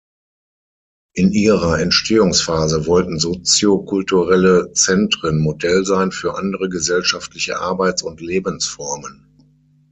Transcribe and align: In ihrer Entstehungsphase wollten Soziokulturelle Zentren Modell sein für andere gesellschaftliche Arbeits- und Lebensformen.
In 1.13 1.31
ihrer 1.31 1.79
Entstehungsphase 1.79 2.87
wollten 2.87 3.19
Soziokulturelle 3.19 4.71
Zentren 4.73 5.37
Modell 5.39 5.85
sein 5.85 6.11
für 6.11 6.39
andere 6.39 6.69
gesellschaftliche 6.69 7.59
Arbeits- 7.59 8.01
und 8.01 8.19
Lebensformen. 8.19 9.27